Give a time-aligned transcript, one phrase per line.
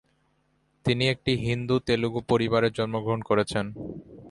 [0.85, 3.65] তিনি একটি হিন্দু তেলুগু পরিবারে জন্মগ্রহণ করেছেন।